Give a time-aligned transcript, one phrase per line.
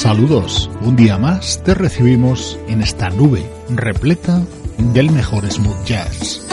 [0.00, 4.42] Saludos, un día más te recibimos en esta nube repleta
[4.94, 6.49] del mejor smooth jazz.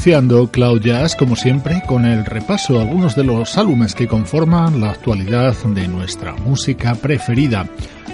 [0.00, 4.80] Iniciando Cloud Jazz, como siempre, con el repaso de algunos de los álbumes que conforman
[4.80, 7.68] la actualidad de nuestra música preferida.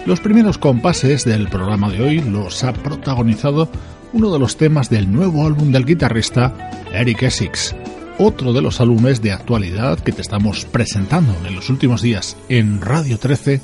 [0.05, 3.71] Los primeros compases del programa de hoy los ha protagonizado
[4.13, 6.53] uno de los temas del nuevo álbum del guitarrista
[6.93, 7.77] Eric Essex,
[8.19, 12.81] otro de los álbumes de actualidad que te estamos presentando en los últimos días en
[12.81, 13.61] Radio 13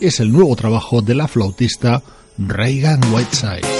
[0.00, 2.02] es el nuevo trabajo de la flautista
[2.38, 3.75] Reagan Whiteside.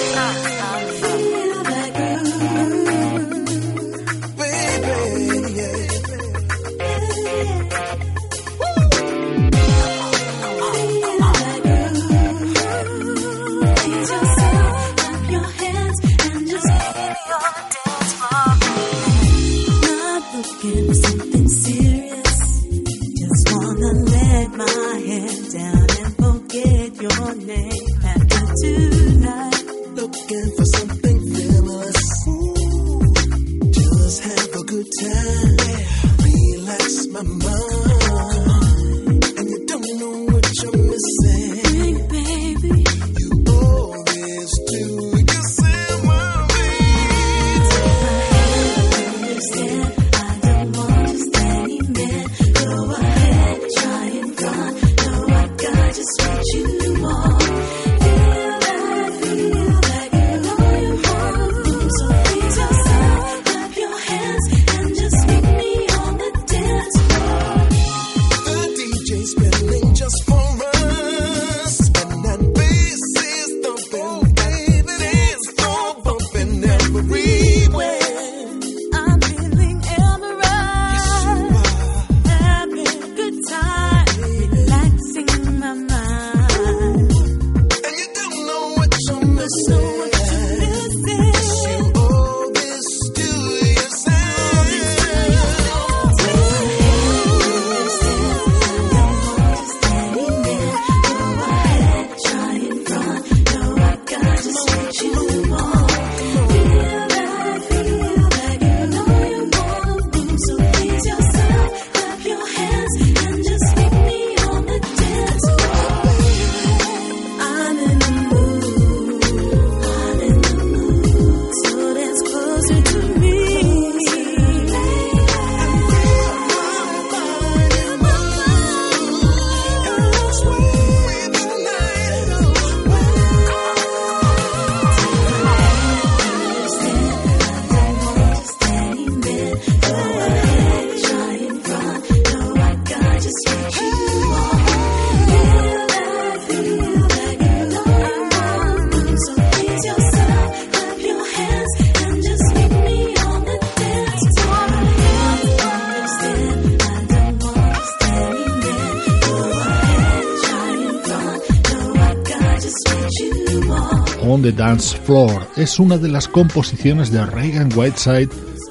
[164.52, 168.30] Dance Floor es una de las composiciones de Reagan Whiteside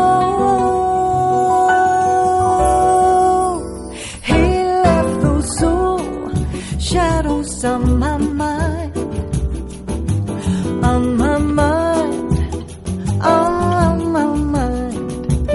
[7.65, 8.97] On my mind,
[10.85, 12.33] on my mind,
[13.23, 15.51] on my mind.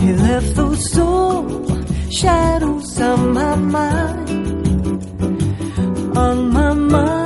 [0.00, 1.66] He left those soul
[2.10, 4.28] shadows on my mind,
[6.16, 7.17] on my mind.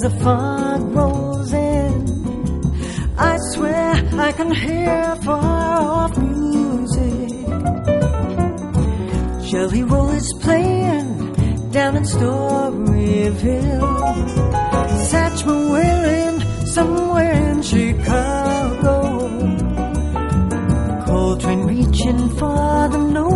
[0.00, 2.08] The fog rolls in,
[3.18, 3.92] I swear
[4.28, 7.30] I can hear far off music.
[9.50, 11.32] Jelly Roll is playing
[11.72, 13.82] down in Storyville.
[15.10, 18.96] Satchmo wailing somewhere in Chicago.
[21.06, 23.31] Coltrane reaching for the notes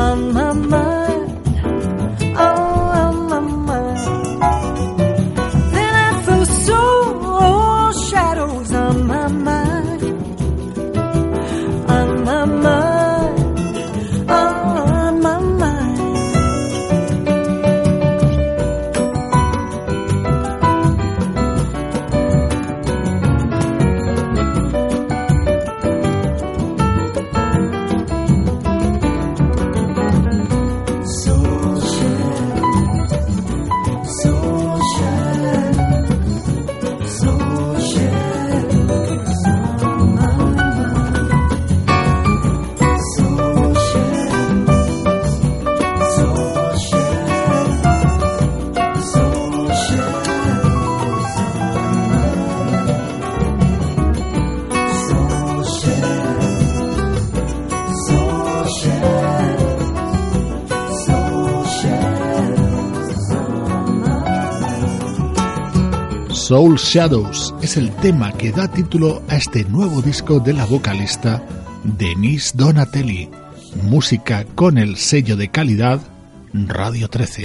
[0.00, 0.89] Mama.
[66.50, 71.40] Soul Shadows es el tema que da título a este nuevo disco de la vocalista
[71.84, 73.30] Denise Donatelli.
[73.84, 76.00] Música con el sello de calidad
[76.52, 77.42] Radio 13.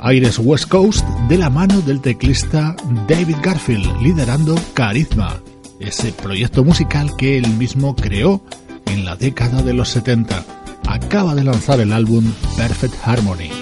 [0.00, 2.74] Aires West Coast de la mano del teclista
[3.06, 5.40] David Garfield, liderando Carisma,
[5.86, 8.42] ese proyecto musical que él mismo creó
[8.86, 10.44] en la década de los 70.
[10.86, 13.53] Acaba de lanzar el álbum Perfect Harmony.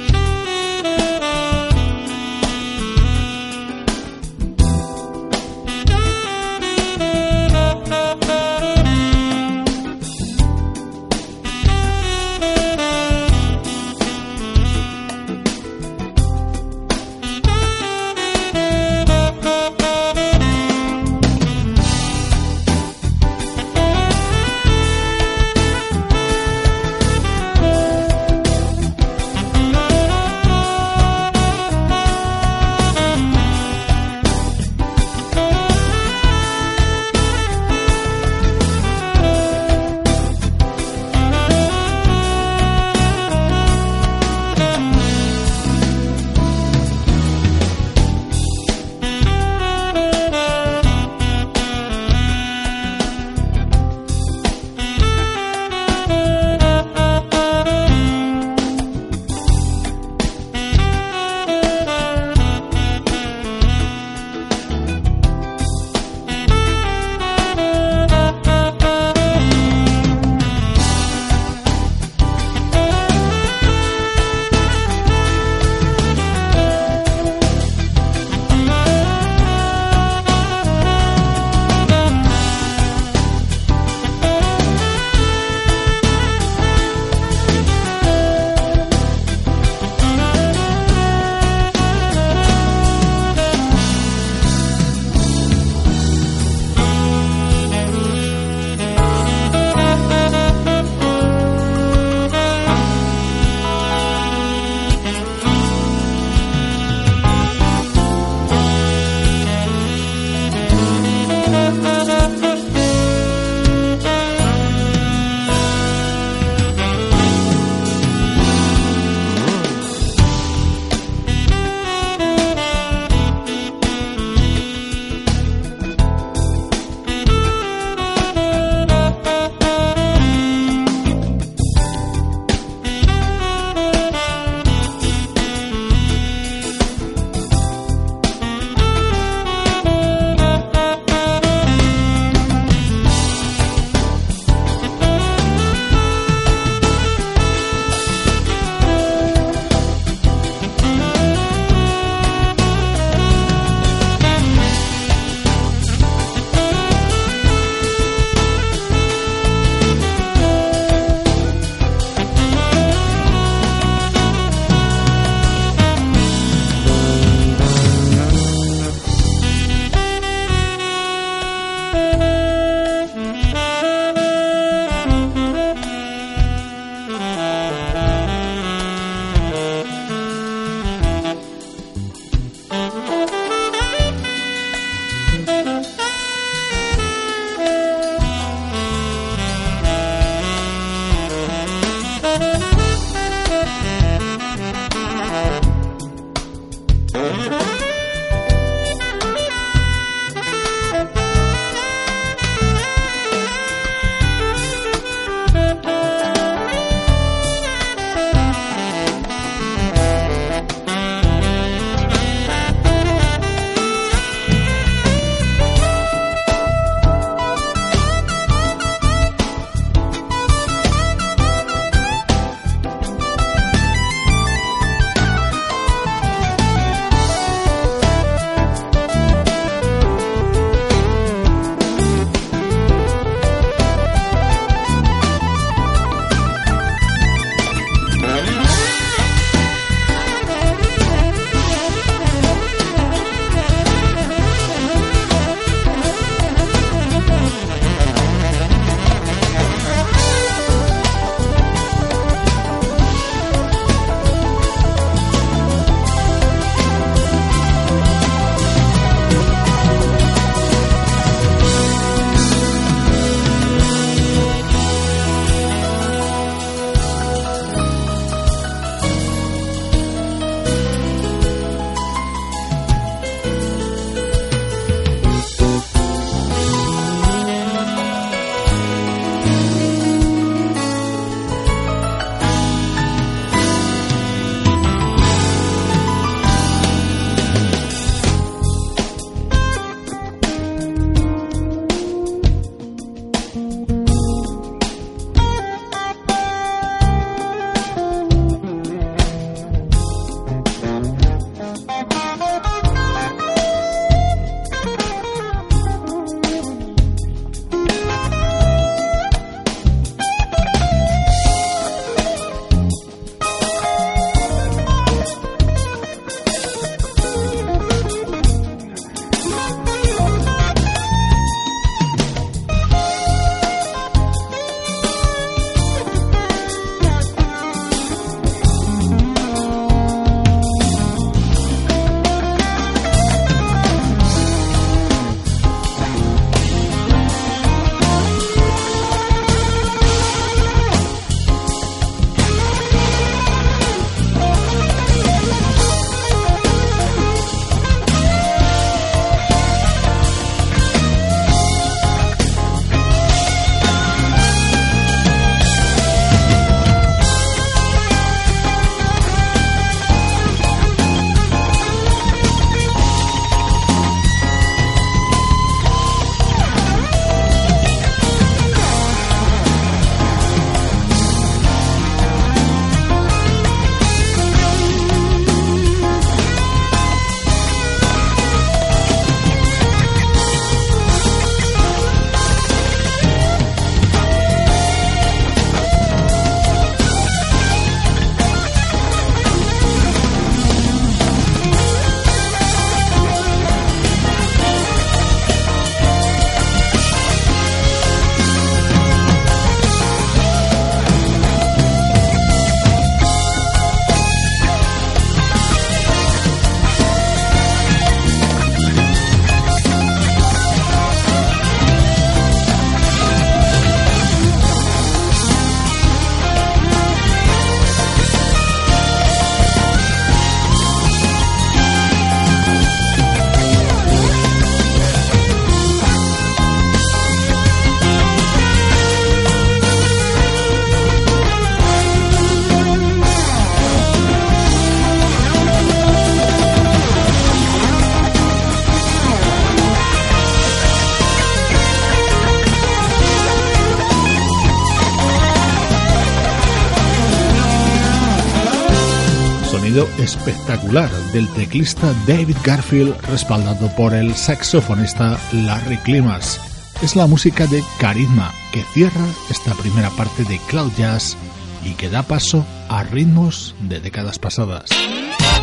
[451.32, 456.60] Del teclista David Garfield respaldado por el saxofonista Larry Klimas.
[457.02, 461.36] Es la música de Carisma que cierra esta primera parte de Cloud Jazz
[461.84, 464.90] y que da paso a ritmos de décadas pasadas.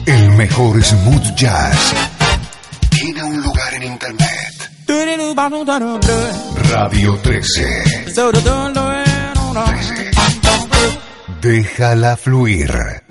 [0.06, 1.94] El mejor smooth jazz
[2.90, 4.72] tiene un lugar en internet.
[6.72, 8.12] Radio 13.
[9.54, 10.12] 13.
[11.42, 13.09] Déjala fluir.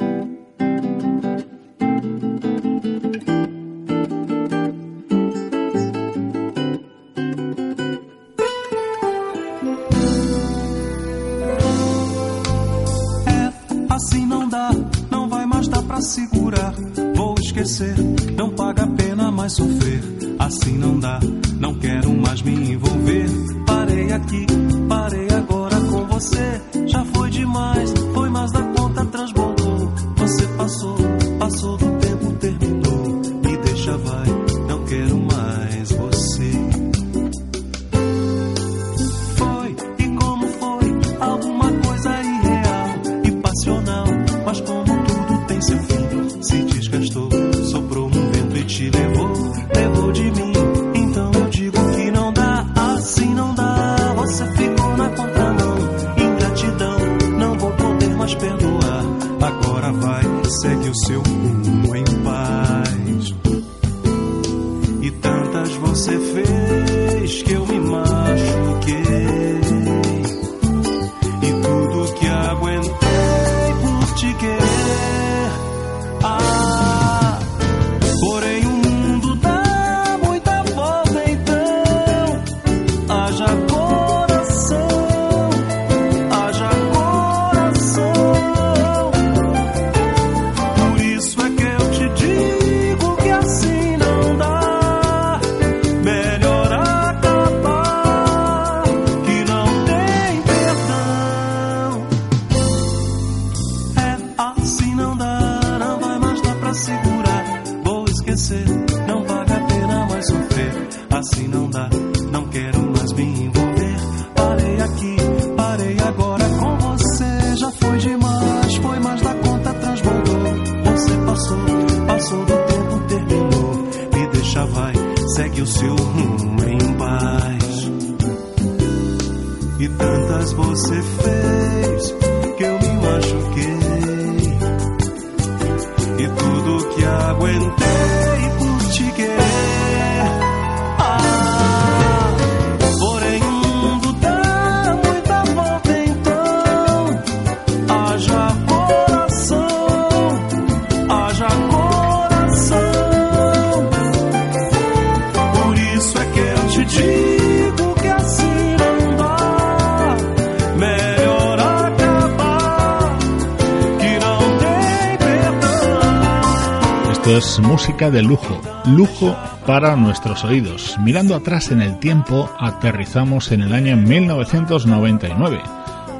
[167.89, 169.35] de lujo, lujo
[169.67, 170.97] para nuestros oídos.
[171.01, 175.59] Mirando atrás en el tiempo, aterrizamos en el año 1999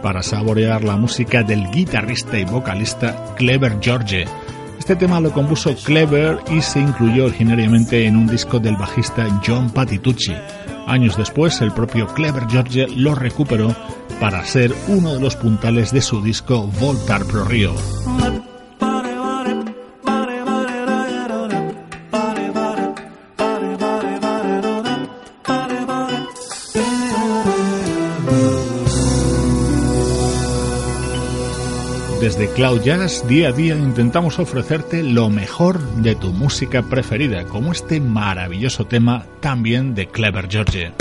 [0.03, 4.25] para saborear la música del guitarrista y vocalista Clever George.
[4.79, 9.71] Este tema lo compuso Clever y se incluyó originariamente en un disco del bajista John
[9.71, 10.35] Patitucci.
[10.87, 13.77] Años después, el propio Clever George lo recuperó
[14.19, 17.75] para ser uno de los puntales de su disco Voltar Pro Rio.
[32.29, 37.73] Desde Cloud Jazz, día a día intentamos ofrecerte lo mejor de tu música preferida, como
[37.73, 40.93] este maravilloso tema también de Clever George.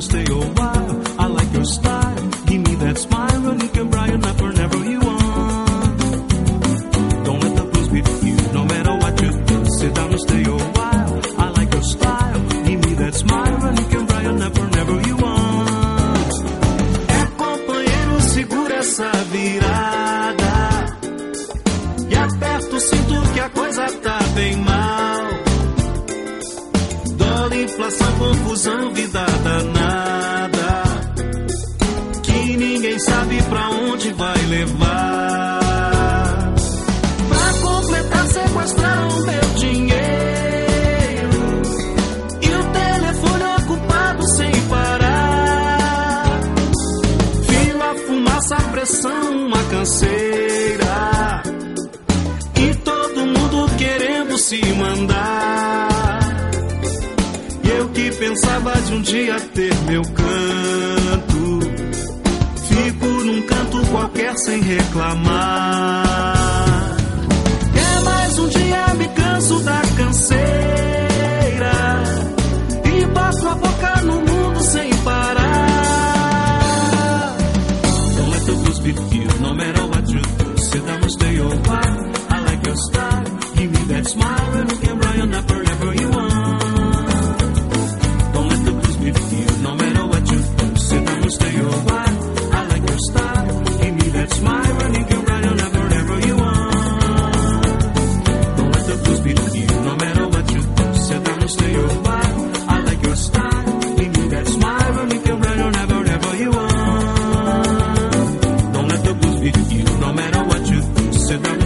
[0.00, 0.67] Stay or why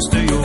[0.09, 0.42] stay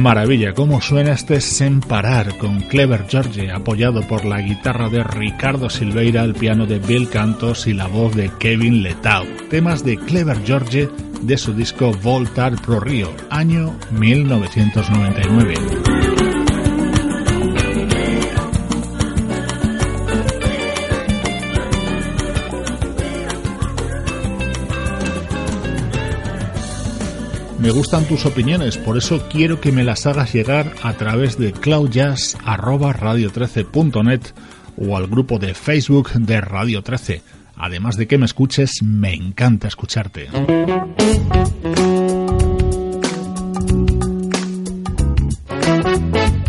[0.00, 6.24] maravilla cómo suena este semparar con Clever George, apoyado por la guitarra de Ricardo Silveira,
[6.24, 9.24] el piano de Bill Cantos y la voz de Kevin Letau.
[9.48, 10.88] Temas de Clever George
[11.20, 15.89] de su disco Voltar Pro Rio, año 1999.
[27.70, 31.52] Me gustan tus opiniones, por eso quiero que me las hagas llegar a través de
[31.52, 34.22] cloudjazz@radio13.net
[34.76, 37.22] o al grupo de Facebook de Radio 13.
[37.54, 40.26] Además de que me escuches, me encanta escucharte.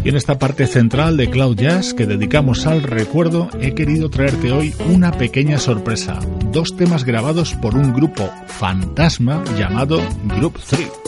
[0.03, 4.51] Y en esta parte central de Cloud Jazz que dedicamos al recuerdo, he querido traerte
[4.51, 6.19] hoy una pequeña sorpresa.
[6.51, 11.00] Dos temas grabados por un grupo fantasma llamado Group 3.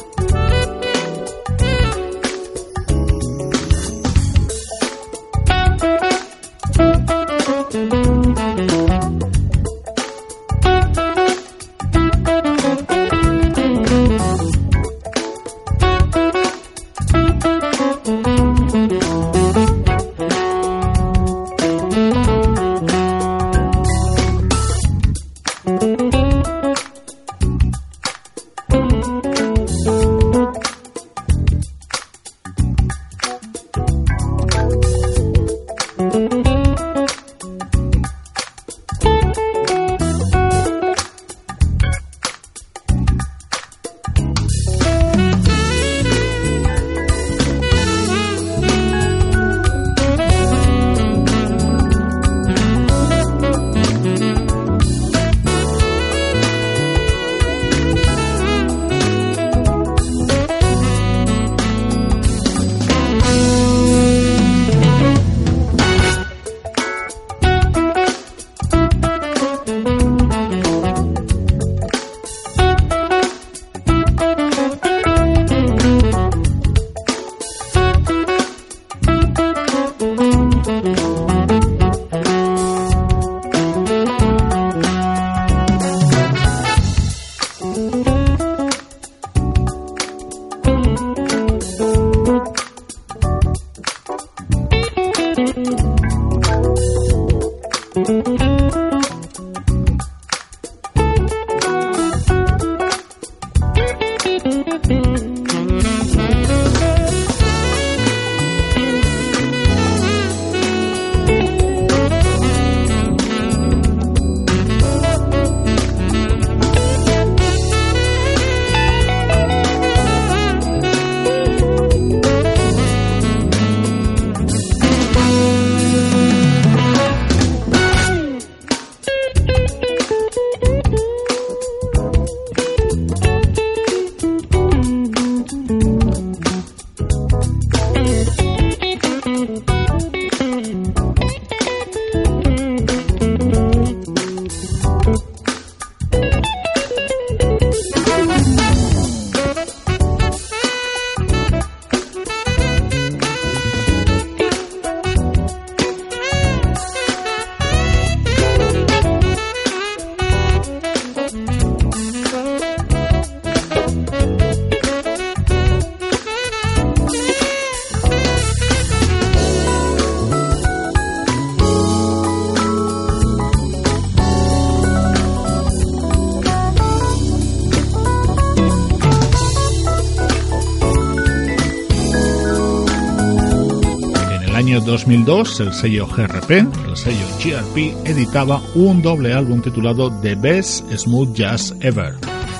[185.05, 191.35] 2002, el sello GRP, el sello GRP, editaba un doble álbum titulado The Best Smooth
[191.35, 192.13] Jazz Ever,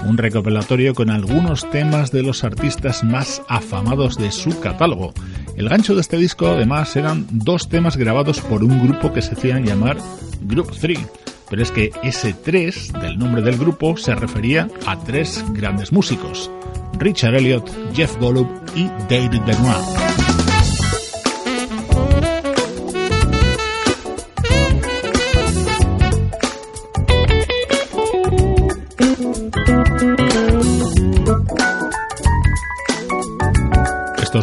[0.06, 5.14] un recopilatorio con algunos temas de los artistas más afamados de su catálogo.
[5.56, 9.36] El gancho de este disco, además, eran dos temas grabados por un grupo que se
[9.36, 9.96] hacían llamar
[10.42, 11.00] Group 3
[11.50, 16.50] pero es que ese 3 del nombre del grupo se refería a tres grandes músicos,
[16.98, 20.23] Richard Elliot, Jeff Golub y David Benoit.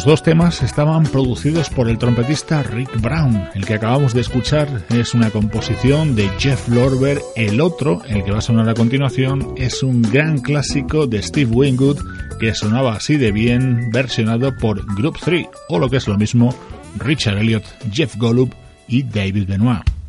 [0.01, 3.47] Estos dos temas estaban producidos por el trompetista Rick Brown.
[3.53, 7.21] El que acabamos de escuchar es una composición de Jeff Lorber.
[7.35, 11.51] El otro, el que va a sonar a continuación, es un gran clásico de Steve
[11.53, 11.99] Wingood
[12.39, 16.49] que sonaba así de bien versionado por Group 3 o lo que es lo mismo
[16.97, 18.51] Richard Elliot, Jeff Golub
[18.87, 20.00] y David Benoit.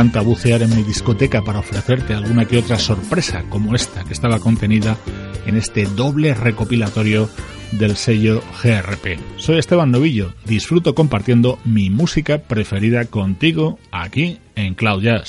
[0.00, 4.38] Encanta bucear en mi discoteca para ofrecerte alguna que otra sorpresa como esta que estaba
[4.38, 4.96] contenida
[5.44, 7.28] en este doble recopilatorio
[7.72, 9.18] del sello GRP.
[9.36, 15.28] Soy Esteban Novillo, disfruto compartiendo mi música preferida contigo aquí en Cloud Jazz.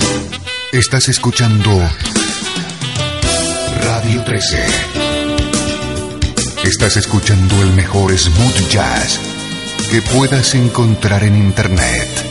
[0.72, 1.78] Estás escuchando
[3.84, 4.58] Radio 13.
[6.64, 9.20] Estás escuchando el mejor smooth jazz
[9.92, 12.31] que puedas encontrar en Internet.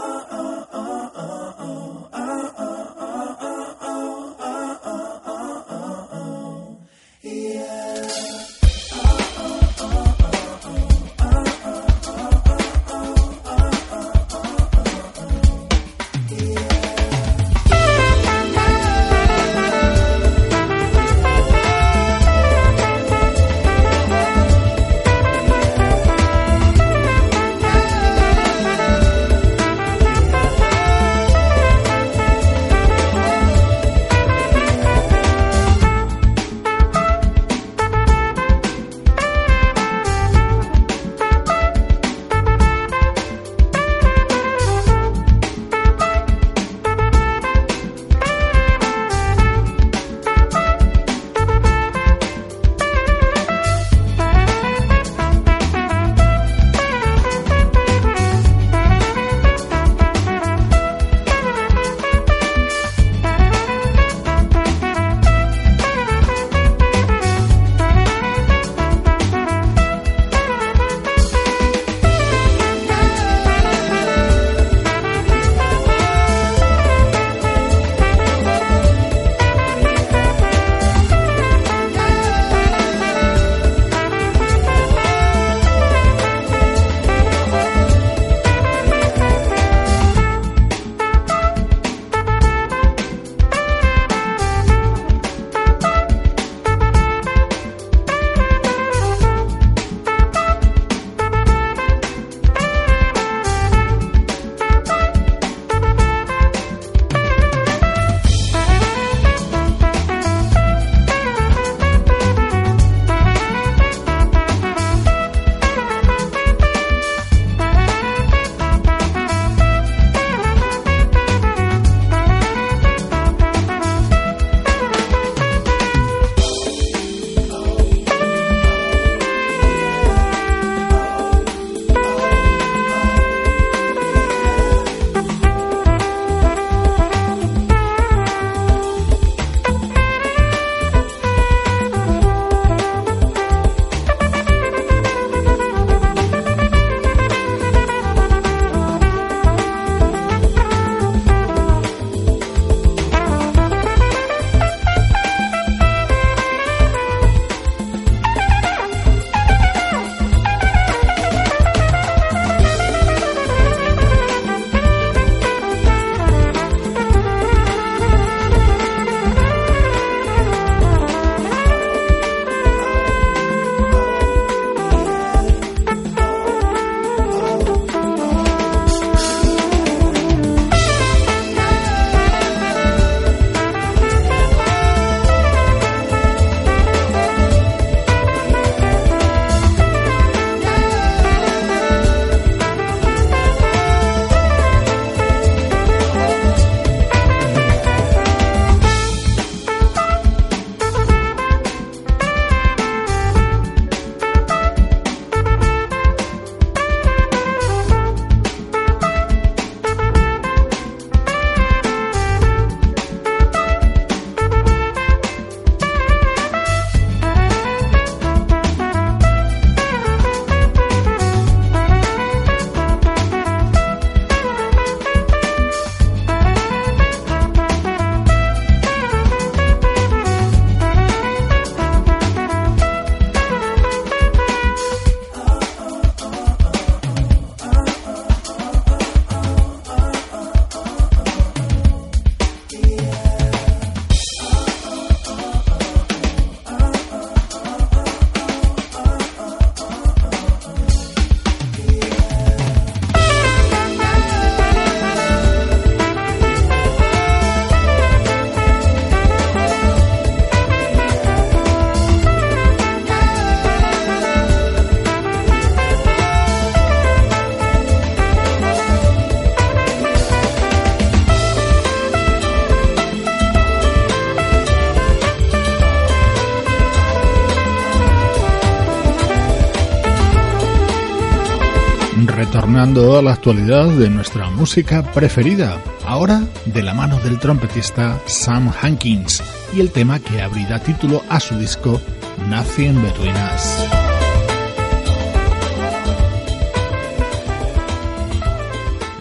[282.81, 289.43] A la actualidad de nuestra música preferida, ahora de la mano del trompetista Sam Hankins
[289.71, 292.01] y el tema que abrirá título a su disco
[292.49, 293.85] Nothing Between Us.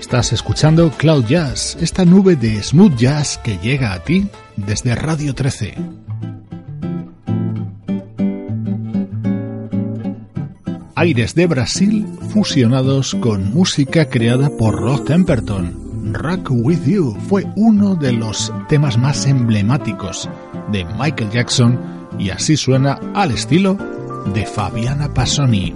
[0.01, 5.35] Estás escuchando Cloud Jazz, esta nube de smooth jazz que llega a ti desde Radio
[5.35, 5.75] 13.
[11.01, 16.13] Aires de Brasil fusionados con música creada por Rod Temperton.
[16.13, 20.29] Rock With You fue uno de los temas más emblemáticos
[20.71, 21.81] de Michael Jackson
[22.19, 23.79] y así suena al estilo
[24.35, 25.75] de Fabiana Passoni.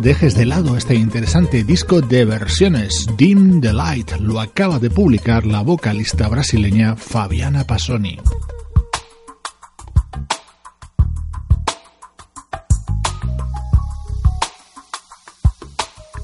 [0.00, 3.06] Dejes de lado este interesante disco de versiones.
[3.16, 8.18] Dim the Light lo acaba de publicar la vocalista brasileña Fabiana Passoni.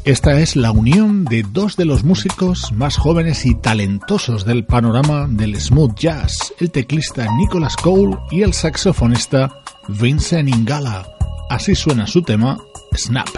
[0.05, 5.29] Esta es la unión de dos de los músicos más jóvenes y talentosos del panorama
[5.29, 11.18] del smooth jazz, el teclista Nicholas Cole y el saxofonista Vincent Ingala.
[11.49, 12.59] Así suena su tema
[12.93, 13.29] Snap.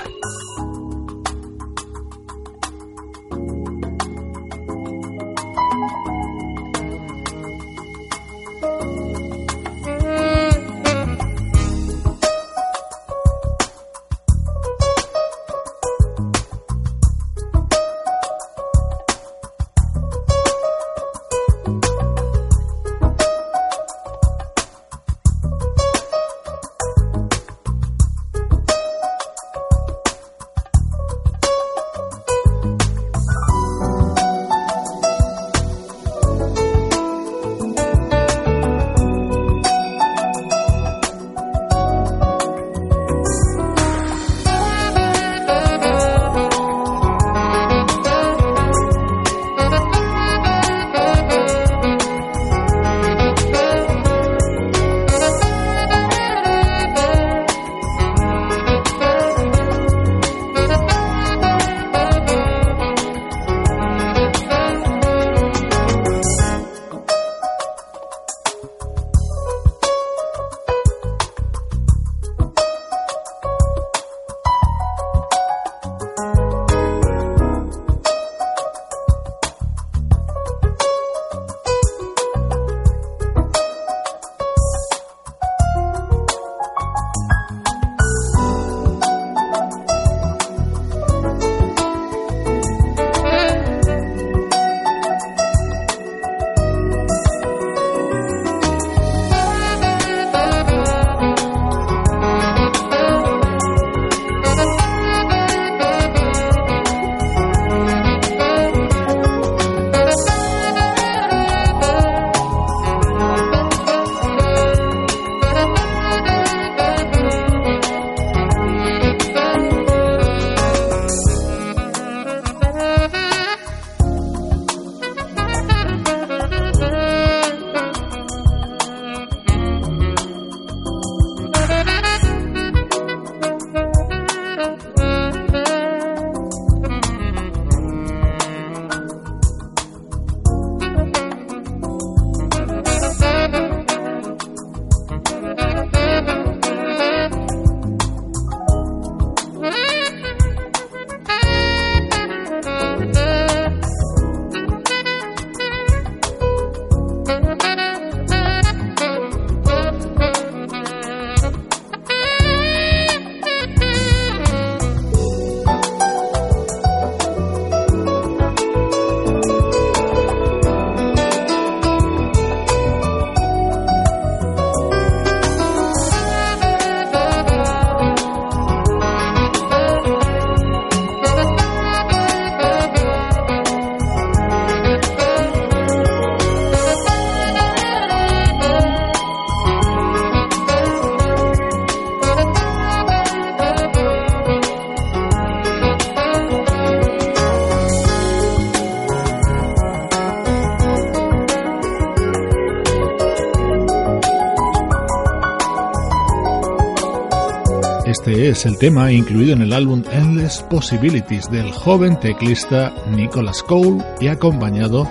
[208.61, 214.28] Es el tema incluido en el álbum Endless Possibilities del joven teclista Nicholas Cole y
[214.28, 215.08] acompañado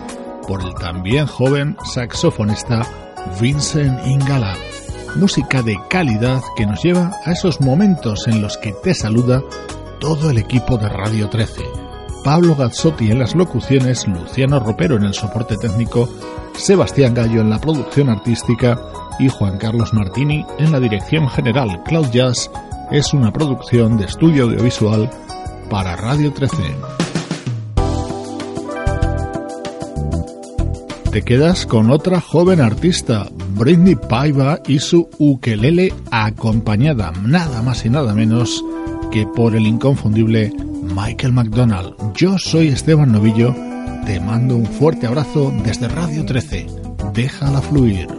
[0.47, 2.85] por el también joven saxofonista
[3.41, 4.55] Vincent Ingala.
[5.15, 9.41] Música de calidad que nos lleva a esos momentos en los que te saluda
[9.99, 11.63] todo el equipo de Radio 13.
[12.23, 16.07] Pablo Gazzotti en las locuciones, Luciano Ropero en el soporte técnico,
[16.53, 18.79] Sebastián Gallo en la producción artística
[19.17, 22.51] y Juan Carlos Martini en la dirección general Cloud Jazz
[22.91, 25.09] es una producción de estudio audiovisual
[25.69, 26.57] para Radio 13.
[31.11, 37.89] Te quedas con otra joven artista, Britney Paiva y su ukelele acompañada nada más y
[37.89, 38.63] nada menos
[39.11, 40.51] que por el inconfundible
[40.95, 41.93] Michael McDonald.
[42.15, 43.55] Yo soy Esteban Novillo,
[44.05, 46.67] te mando un fuerte abrazo desde Radio 13.
[47.13, 48.18] Déjala fluir.